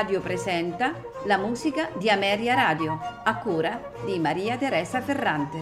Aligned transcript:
Radio 0.00 0.22
presenta 0.22 0.98
la 1.26 1.36
musica 1.36 1.90
di 1.98 2.08
Ameria 2.08 2.54
Radio, 2.54 2.98
a 3.22 3.36
cura 3.36 3.92
di 4.06 4.18
Maria 4.18 4.56
Teresa 4.56 5.02
Ferrante. 5.02 5.58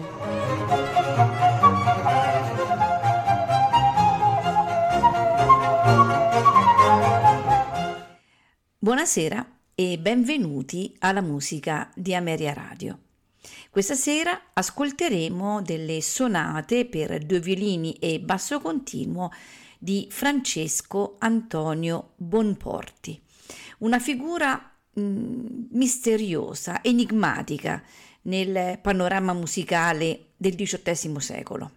Buonasera 8.77 9.45
e 9.75 9.99
benvenuti 9.99 10.95
alla 10.99 11.19
musica 11.19 11.91
di 11.93 12.15
Ameria 12.15 12.53
Radio. 12.53 12.97
Questa 13.69 13.95
sera 13.95 14.43
ascolteremo 14.53 15.61
delle 15.61 15.99
sonate 16.01 16.85
per 16.85 17.25
due 17.25 17.41
violini 17.41 17.95
e 17.95 18.21
basso 18.21 18.61
continuo 18.61 19.31
di 19.77 20.07
Francesco 20.09 21.17
Antonio 21.19 22.11
Bonporti, 22.15 23.21
una 23.79 23.99
figura 23.99 24.71
mh, 24.93 25.67
misteriosa, 25.71 26.83
enigmatica 26.83 27.83
nel 28.23 28.79
panorama 28.79 29.33
musicale 29.33 30.31
del 30.37 30.55
XVIII 30.55 31.19
secolo. 31.19 31.71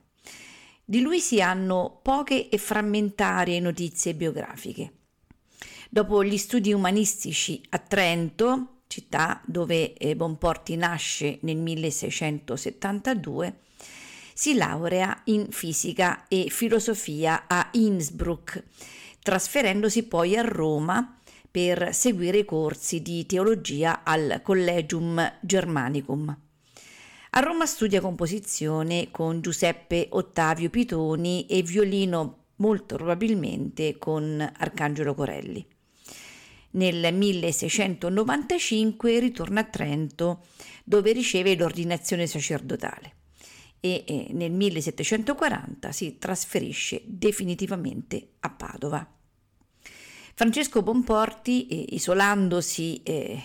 Di 0.85 1.01
lui 1.01 1.21
si 1.21 1.41
hanno 1.41 2.01
poche 2.03 2.49
e 2.49 2.59
frammentarie 2.59 3.61
notizie 3.61 4.15
biografiche. 4.15 4.93
Dopo 5.89 6.25
gli 6.25 6.39
studi 6.39 6.73
umanistici 6.73 7.63
a 7.71 7.79
Trento, 7.79 8.81
città 8.87 9.41
dove 9.45 9.95
eh, 9.95 10.17
Bonporti 10.17 10.77
nasce 10.77 11.39
nel 11.43 11.57
1672, 11.57 13.57
si 14.35 14.55
laurea 14.55 15.21
in 15.25 15.49
fisica 15.51 16.27
e 16.29 16.47
filosofia 16.49 17.45
a 17.47 17.69
Innsbruck, 17.73 18.63
trasferendosi 19.23 20.05
poi 20.05 20.37
a 20.37 20.43
Roma 20.43 21.21
per 21.53 21.95
seguire 21.95 22.39
i 22.39 22.45
corsi 22.47 23.03
di 23.03 23.27
teologia 23.27 24.03
al 24.03 24.41
Collegium 24.43 25.35
Germanicum. 25.43 26.35
A 27.35 27.41
Roma 27.41 27.67
studia 27.67 28.01
composizione 28.01 29.11
con 29.11 29.43
Giuseppe 29.43 30.09
Ottavio 30.11 30.71
Pitoni 30.71 31.47
e 31.47 31.63
violino 31.63 32.39
molto 32.57 32.97
probabilmente 32.97 33.99
con 33.99 34.41
Arcangelo 34.41 35.15
Corelli. 35.15 35.65
Nel 36.73 37.15
1695 37.15 39.19
ritorna 39.19 39.61
a 39.61 39.65
Trento 39.65 40.47
dove 40.85 41.13
riceve 41.13 41.55
l'ordinazione 41.55 42.27
sacerdotale 42.27 43.17
e 43.79 44.29
nel 44.31 44.53
1740 44.53 45.93
si 45.93 46.17
trasferisce 46.17 47.03
definitivamente 47.05 48.37
a 48.41 48.49
Padova. 48.49 49.07
Francesco 50.43 50.83
Bonporti, 50.83 51.69
eh, 51.69 51.85
isolandosi 51.91 53.01
eh, 53.05 53.41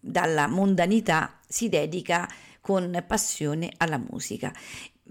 dalla 0.00 0.46
mondanità, 0.46 1.40
si 1.46 1.68
dedica 1.68 2.26
con 2.62 3.04
passione 3.06 3.70
alla 3.76 3.98
musica, 3.98 4.50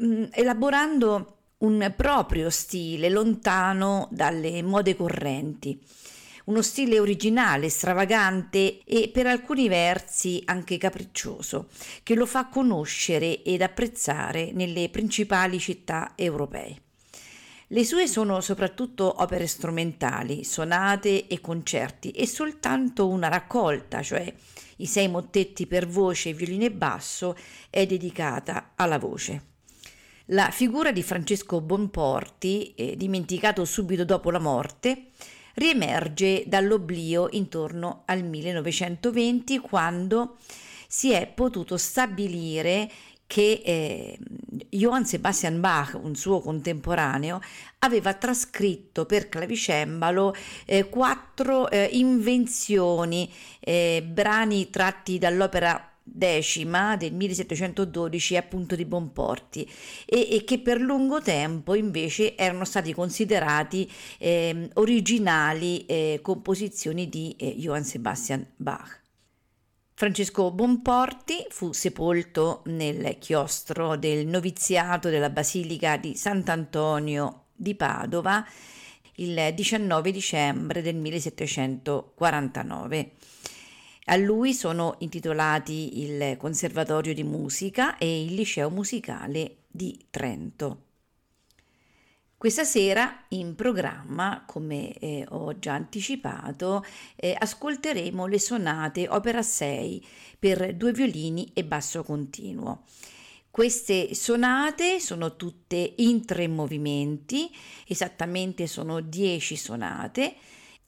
mm, 0.01 0.23
elaborando 0.31 1.35
un 1.59 1.93
proprio 1.95 2.49
stile 2.49 3.09
lontano 3.09 4.07
dalle 4.09 4.63
mode 4.63 4.95
correnti 4.95 5.79
uno 6.45 6.63
stile 6.63 6.99
originale, 6.99 7.69
stravagante 7.69 8.79
e 8.83 9.09
per 9.13 9.27
alcuni 9.27 9.67
versi 9.67 10.41
anche 10.45 10.77
capriccioso, 10.77 11.67
che 12.03 12.15
lo 12.15 12.25
fa 12.25 12.47
conoscere 12.47 13.43
ed 13.43 13.61
apprezzare 13.61 14.53
nelle 14.53 14.89
principali 14.89 15.59
città 15.59 16.13
europee. 16.15 16.86
Le 17.69 17.83
sue 17.83 18.07
sono 18.07 18.39
soprattutto 18.39 19.21
opere 19.21 19.45
strumentali, 19.45 20.45
sonate 20.45 21.27
e 21.27 21.41
concerti 21.41 22.11
e 22.11 22.25
soltanto 22.25 23.09
una 23.09 23.27
raccolta, 23.27 24.01
cioè 24.01 24.33
i 24.77 24.85
sei 24.85 25.09
mottetti 25.09 25.67
per 25.67 25.85
voce, 25.85 26.31
violino 26.31 26.63
e 26.63 26.71
basso, 26.71 27.35
è 27.69 27.85
dedicata 27.85 28.71
alla 28.75 28.97
voce. 28.97 29.55
La 30.27 30.49
figura 30.49 30.93
di 30.93 31.03
Francesco 31.03 31.59
Bonporti, 31.59 32.73
eh, 32.73 32.95
dimenticato 32.95 33.65
subito 33.65 34.05
dopo 34.05 34.31
la 34.31 34.39
morte, 34.39 35.07
riemerge 35.55 36.45
dall'oblio 36.47 37.27
intorno 37.31 38.03
al 38.05 38.23
1920 38.23 39.57
quando 39.59 40.37
si 40.87 41.11
è 41.11 41.27
potuto 41.27 41.75
stabilire 41.75 42.89
che 43.27 43.61
eh, 43.63 44.17
Johann 44.69 45.03
Sebastian 45.03 45.59
Bach, 45.59 45.99
un 46.01 46.15
suo 46.15 46.39
contemporaneo, 46.39 47.39
aveva 47.79 48.13
trascritto 48.13 49.05
per 49.05 49.29
clavicembalo 49.29 50.33
eh, 50.65 50.89
quattro 50.89 51.69
eh, 51.69 51.89
invenzioni, 51.91 53.31
eh, 53.59 54.03
brani 54.03 54.69
tratti 54.69 55.17
dall'opera 55.19 55.91
decima 56.09 56.95
del 56.95 57.13
1712 57.13 58.37
appunto 58.37 58.75
di 58.75 58.85
Bonporti 58.85 59.69
e, 60.05 60.35
e, 60.35 60.43
che 60.45 60.59
per 60.59 60.79
lungo 60.79 61.21
tempo 61.21 61.75
invece 61.75 62.37
erano 62.37 62.63
stati 62.63 62.93
considerati 62.93 63.89
eh, 64.17 64.69
originali 64.75 65.85
eh, 65.85 66.19
composizioni 66.21 67.09
di 67.09 67.35
eh, 67.37 67.55
Johann 67.57 67.81
Sebastian 67.81 68.45
Bach. 68.55 68.96
Francesco 69.99 70.51
Bonporti 70.51 71.47
fu 71.49 71.71
sepolto 71.71 72.61
nel 72.65 73.17
chiostro 73.17 73.95
del 73.95 74.27
noviziato 74.27 75.09
della 75.09 75.31
Basilica 75.31 75.97
di 75.97 76.15
Sant'Antonio 76.15 77.45
di 77.55 77.73
Padova 77.73 78.45
il 79.15 79.53
19 79.55 80.11
dicembre 80.11 80.83
del 80.83 80.97
1749. 80.97 83.11
A 84.05 84.15
lui 84.17 84.53
sono 84.53 84.97
intitolati 84.99 86.03
il 86.03 86.37
Conservatorio 86.37 87.15
di 87.15 87.23
Musica 87.23 87.97
e 87.97 88.23
il 88.23 88.35
Liceo 88.35 88.69
Musicale 88.69 89.63
di 89.67 90.05
Trento. 90.11 90.86
Questa 92.39 92.65
sera 92.65 93.23
in 93.29 93.55
programma, 93.55 94.43
come 94.45 94.93
eh, 94.99 95.25
ho 95.29 95.57
già 95.57 95.73
anticipato, 95.73 96.85
eh, 97.15 97.35
ascolteremo 97.35 98.27
le 98.27 98.37
sonate 98.37 99.07
opera 99.09 99.41
6 99.41 100.05
per 100.37 100.75
due 100.75 100.93
violini 100.93 101.49
e 101.55 101.65
basso 101.65 102.03
continuo. 102.03 102.83
Queste 103.49 104.13
sonate 104.13 104.99
sono 104.99 105.35
tutte 105.35 105.95
in 105.97 106.25
tre 106.25 106.47
movimenti, 106.47 107.49
esattamente 107.87 108.67
sono 108.67 109.01
10 109.01 109.55
sonate 109.55 110.35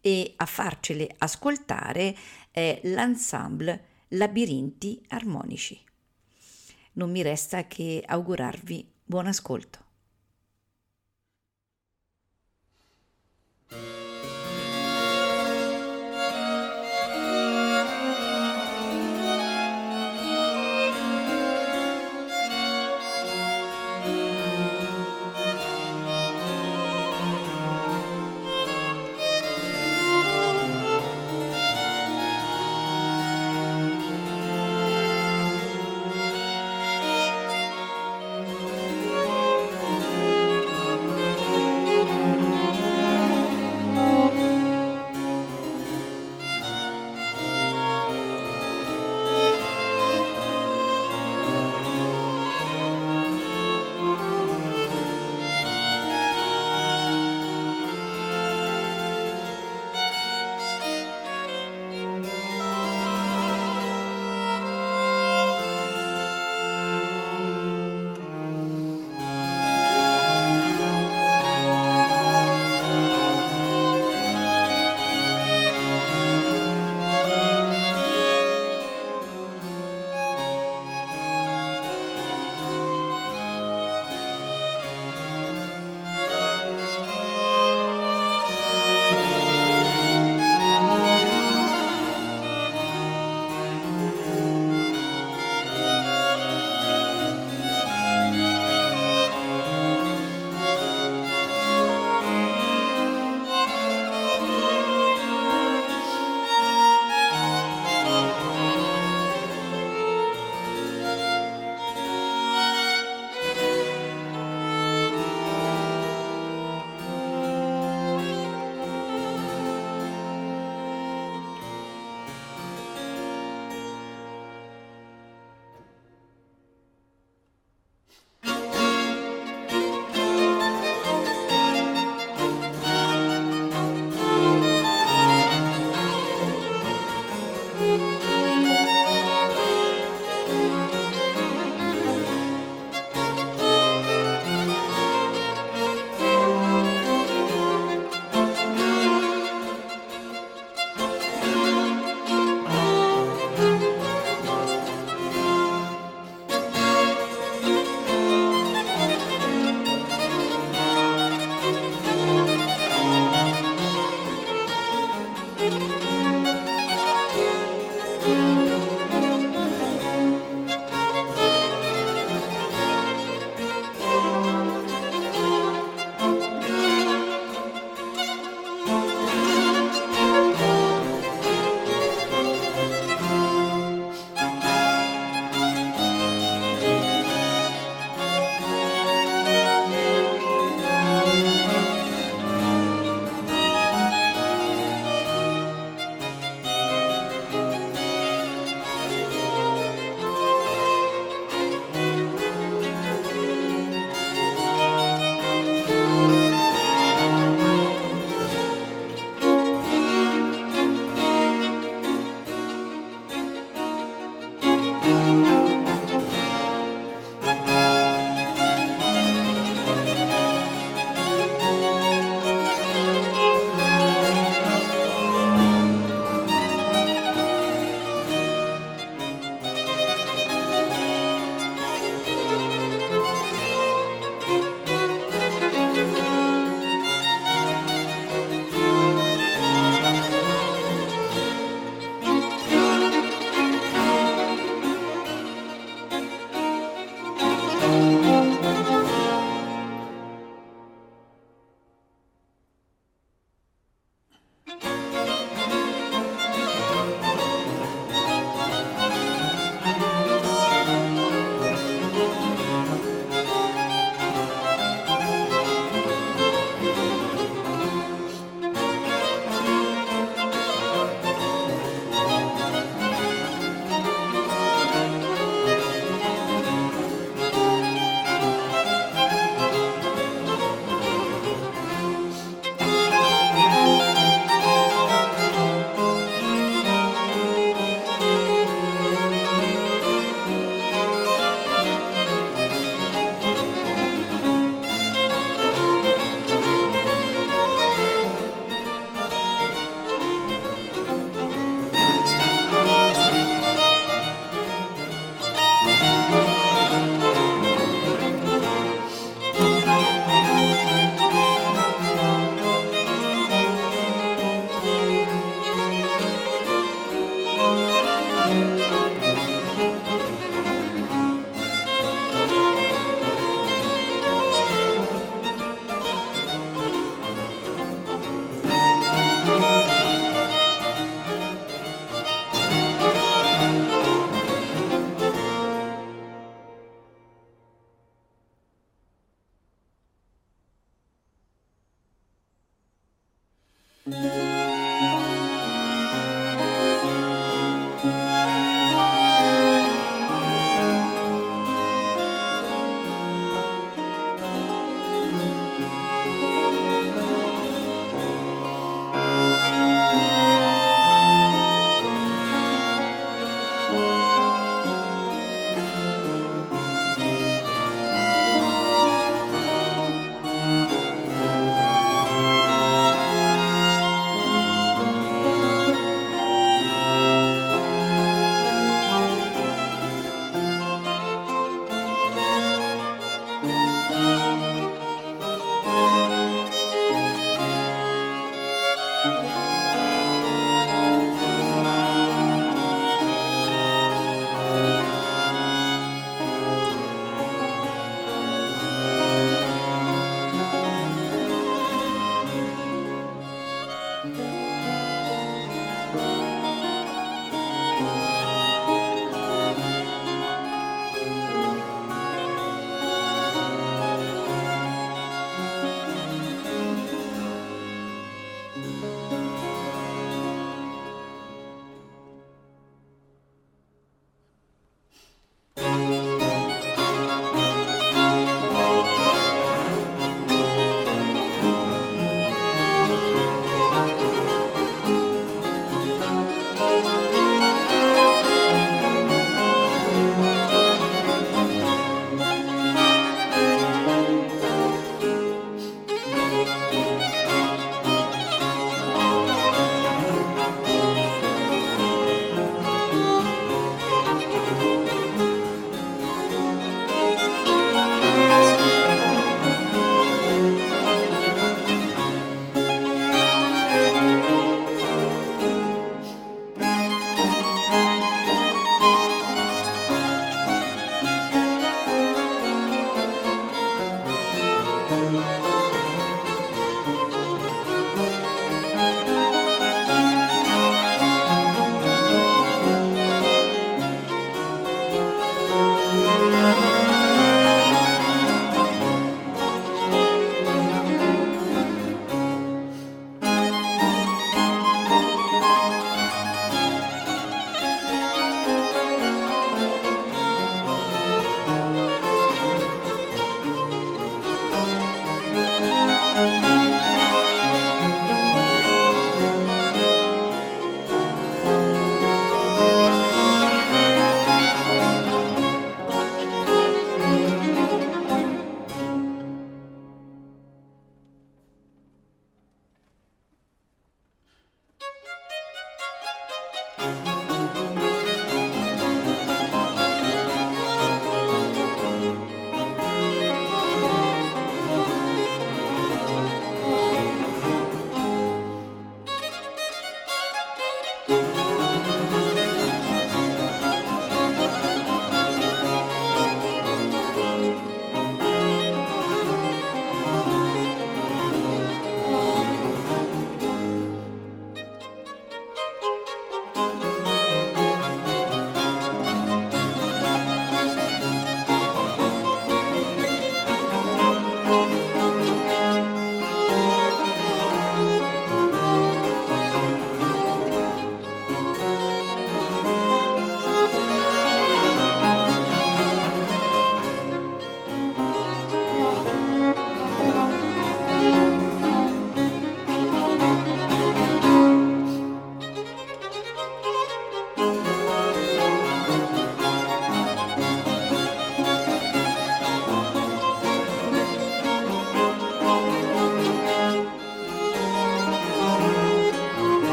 e 0.00 0.34
a 0.36 0.46
farcele 0.46 1.12
ascoltare 1.18 2.16
è 2.52 2.78
l'ensemble 2.84 4.04
Labirinti 4.10 5.02
Armonici. 5.08 5.76
Non 6.92 7.10
mi 7.10 7.20
resta 7.22 7.66
che 7.66 8.00
augurarvi 8.06 8.88
buon 9.02 9.26
ascolto. 9.26 9.90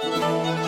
Música 0.00 0.67